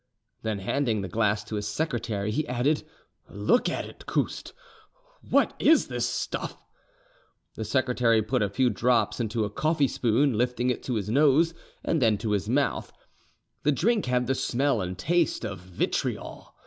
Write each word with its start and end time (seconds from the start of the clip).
Then 0.41 0.57
handing 0.57 1.01
the 1.01 1.07
glass 1.07 1.43
to 1.43 1.57
his 1.57 1.67
secretary, 1.67 2.31
he 2.31 2.47
added, 2.47 2.83
"Look 3.29 3.69
at 3.69 3.85
it, 3.85 4.07
Couste: 4.07 4.51
what 5.29 5.53
is 5.59 5.89
this 5.89 6.09
stuff?" 6.09 6.59
The 7.53 7.63
secretary 7.63 8.23
put 8.23 8.41
a 8.41 8.49
few 8.49 8.71
drops 8.71 9.19
into 9.19 9.45
a 9.45 9.51
coffee 9.51 9.87
spoon, 9.87 10.35
lifting 10.35 10.71
it 10.71 10.81
to 10.85 10.95
his 10.95 11.11
nose 11.11 11.53
and 11.83 12.01
then 12.01 12.17
to 12.17 12.31
his 12.31 12.49
mouth: 12.49 12.91
the 13.61 13.71
drink 13.71 14.07
had 14.07 14.25
the 14.25 14.33
smell 14.33 14.81
and 14.81 14.97
taste 14.97 15.45
of 15.45 15.59
vitriol. 15.59 16.51